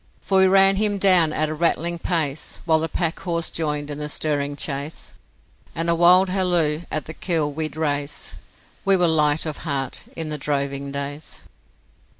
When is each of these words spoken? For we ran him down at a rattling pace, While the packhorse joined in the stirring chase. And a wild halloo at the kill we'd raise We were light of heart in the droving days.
For 0.23 0.39
we 0.39 0.47
ran 0.47 0.77
him 0.77 0.97
down 0.97 1.31
at 1.31 1.47
a 1.49 1.53
rattling 1.53 1.99
pace, 1.99 2.59
While 2.65 2.79
the 2.79 2.89
packhorse 2.89 3.51
joined 3.51 3.91
in 3.91 3.99
the 3.99 4.09
stirring 4.09 4.55
chase. 4.55 5.13
And 5.75 5.91
a 5.91 5.93
wild 5.93 6.27
halloo 6.27 6.81
at 6.89 7.05
the 7.05 7.13
kill 7.13 7.51
we'd 7.53 7.77
raise 7.77 8.33
We 8.83 8.95
were 8.97 9.07
light 9.07 9.45
of 9.45 9.57
heart 9.57 10.05
in 10.15 10.29
the 10.29 10.39
droving 10.39 10.91
days. 10.91 11.43